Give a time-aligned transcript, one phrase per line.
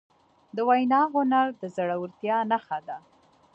[0.55, 2.97] د وینا هنر د زړهورتیا نښه ده.